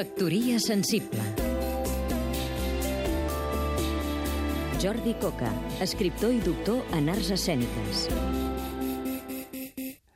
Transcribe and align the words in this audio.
Factoria 0.00 0.58
sensible 0.58 1.20
Jordi 4.80 5.12
Coca, 5.20 5.50
escriptor 5.84 6.32
i 6.32 6.38
doctor 6.40 6.94
en 6.96 7.10
arts 7.12 7.28
escèniques. 7.36 8.06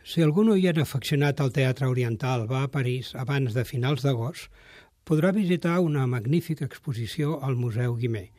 Si 0.00 0.24
algun 0.24 0.48
oient 0.54 0.80
afeccionat 0.80 1.44
al 1.44 1.52
teatre 1.52 1.90
oriental 1.92 2.46
va 2.48 2.62
a 2.64 2.72
París 2.72 3.12
abans 3.20 3.52
de 3.52 3.66
finals 3.68 4.06
d'agost, 4.06 4.48
podrà 5.04 5.34
visitar 5.36 5.76
una 5.84 6.08
magnífica 6.08 6.64
exposició 6.64 7.36
al 7.44 7.60
Museu 7.60 8.00
Guimer. 8.00 8.30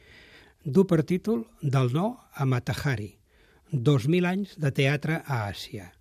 Du 0.66 0.90
per 0.90 1.04
títol 1.06 1.46
Del 1.62 1.94
no 1.94 2.16
a 2.34 2.50
Matahari, 2.50 3.14
2.000 3.70 4.34
anys 4.34 4.58
de 4.58 4.74
teatre 4.74 5.22
a 5.22 5.44
Àsia, 5.54 5.92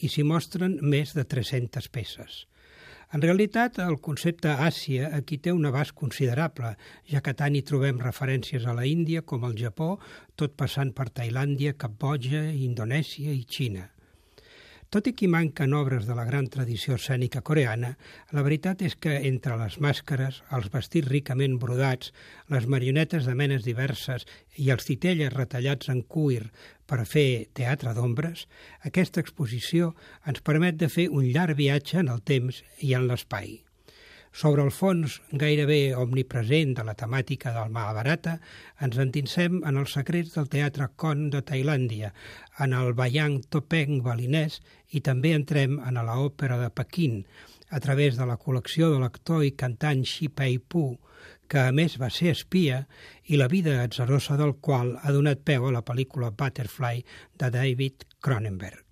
i 0.00 0.08
s'hi 0.08 0.24
mostren 0.24 0.80
més 0.80 1.12
de 1.12 1.28
300 1.36 1.92
peces. 1.92 2.46
En 3.14 3.22
realitat, 3.22 3.76
el 3.78 4.00
concepte 4.02 4.50
Àsia 4.50 5.12
aquí 5.18 5.38
té 5.38 5.52
un 5.54 5.68
abast 5.68 5.94
considerable, 5.94 6.72
ja 7.06 7.22
que 7.22 7.36
tant 7.38 7.54
hi 7.54 7.62
trobem 7.68 8.00
referències 8.02 8.66
a 8.66 8.74
la 8.74 8.86
Índia 8.90 9.22
com 9.22 9.46
al 9.46 9.54
Japó, 9.60 9.92
tot 10.34 10.56
passant 10.58 10.90
per 10.92 11.12
Tailàndia, 11.14 11.76
Cambodja, 11.78 12.42
Indonèsia 12.70 13.30
i 13.30 13.44
Xina. 13.46 13.92
Tot 14.96 15.10
i 15.10 15.12
que 15.12 15.26
manquen 15.28 15.74
obres 15.76 16.06
de 16.08 16.14
la 16.16 16.22
gran 16.24 16.46
tradició 16.48 16.94
escènica 16.96 17.42
coreana, 17.44 17.90
la 18.32 18.44
veritat 18.46 18.80
és 18.86 18.94
que 18.96 19.18
entre 19.28 19.58
les 19.60 19.76
màscares, 19.84 20.38
els 20.56 20.70
vestits 20.72 21.10
ricament 21.10 21.58
brodats, 21.60 22.14
les 22.54 22.64
marionetes 22.64 23.28
de 23.28 23.34
menes 23.36 23.66
diverses 23.68 24.24
i 24.56 24.70
els 24.72 24.88
titelles 24.88 25.36
retallats 25.36 25.92
en 25.92 26.00
cuir 26.00 26.48
per 26.88 27.02
fer 27.12 27.28
teatre 27.60 27.92
d'ombres, 27.92 28.46
aquesta 28.88 29.20
exposició 29.20 29.92
ens 30.24 30.40
permet 30.40 30.80
de 30.80 30.88
fer 30.88 31.10
un 31.12 31.28
llarg 31.28 31.60
viatge 31.60 32.00
en 32.00 32.08
el 32.08 32.24
temps 32.24 32.64
i 32.80 32.96
en 32.96 33.04
l'espai. 33.12 33.65
Sobre 34.36 34.60
el 34.66 34.72
fons 34.76 35.14
gairebé 35.40 35.94
omnipresent 35.96 36.74
de 36.76 36.82
la 36.84 36.94
temàtica 37.00 37.54
del 37.54 37.70
Mahabharata, 37.72 38.34
ens 38.84 38.98
endinsem 39.00 39.62
en 39.70 39.80
els 39.80 39.94
secrets 39.96 40.34
del 40.34 40.50
teatre 40.52 40.90
con 41.02 41.30
de 41.32 41.40
Tailàndia, 41.50 42.10
en 42.60 42.74
el 42.76 42.92
Bayang 42.98 43.38
Topeng 43.48 44.02
balinès 44.04 44.58
i 44.92 45.00
també 45.08 45.32
entrem 45.32 45.78
en 45.80 45.96
la 45.96 46.18
òpera 46.26 46.60
de 46.60 46.68
Pequín, 46.68 47.22
a 47.72 47.80
través 47.80 48.20
de 48.20 48.28
la 48.28 48.36
col·lecció 48.36 48.92
de 48.92 49.00
l'actor 49.00 49.40
i 49.48 49.56
cantant 49.56 50.04
Xi 50.04 50.28
Pei 50.28 50.60
Pu, 50.60 50.84
que 51.48 51.62
a 51.70 51.72
més 51.72 51.96
va 51.96 52.12
ser 52.12 52.34
espia 52.36 52.82
i 53.24 53.40
la 53.40 53.48
vida 53.48 53.80
atzerosa 53.86 54.36
del 54.36 54.58
qual 54.60 54.98
ha 55.00 55.16
donat 55.16 55.48
peu 55.48 55.64
a 55.64 55.72
la 55.72 55.86
pel·lícula 55.86 56.34
Butterfly 56.36 57.06
de 57.40 57.54
David 57.56 58.04
Cronenberg. 58.20 58.84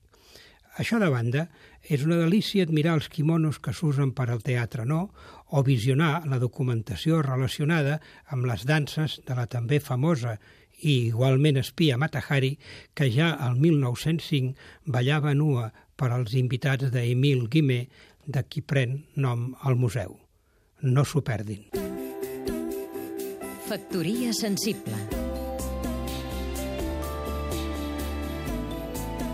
Això 0.74 0.98
de 0.98 1.06
banda, 1.06 1.46
és 1.86 2.02
una 2.02 2.16
delícia 2.18 2.64
admirar 2.66 2.96
els 2.98 3.06
quimonos 3.12 3.60
que 3.62 3.74
s'usen 3.76 4.10
per 4.16 4.26
al 4.30 4.42
teatre 4.42 4.82
no 4.88 5.06
o 5.54 5.62
visionar 5.62 6.24
la 6.26 6.40
documentació 6.42 7.20
relacionada 7.22 8.00
amb 8.34 8.48
les 8.50 8.66
danses 8.66 9.20
de 9.26 9.38
la 9.38 9.46
també 9.46 9.78
famosa 9.78 10.34
i 10.82 10.96
igualment 11.12 11.60
espia 11.62 11.98
Matahari, 12.00 12.56
que 12.94 13.06
ja 13.14 13.30
al 13.38 13.54
1905 13.62 14.90
ballava 14.90 15.34
nua 15.34 15.70
per 15.94 16.10
als 16.10 16.34
invitats 16.34 16.90
d'Emil 16.90 17.46
Guimé, 17.48 17.84
de 18.26 18.42
qui 18.48 18.64
pren 18.64 19.04
nom 19.14 19.52
al 19.62 19.76
museu. 19.76 20.18
No 20.82 21.04
s'ho 21.04 21.22
perdin. 21.22 21.68
Factoria 23.68 24.32
sensible 24.36 25.13